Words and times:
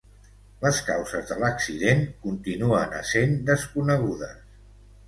Les 0.63 0.79
causes 0.87 1.27
de 1.33 1.37
l'accident 1.43 2.03
continuen 2.25 2.99
essent 3.03 3.39
desconegudes. 3.53 4.39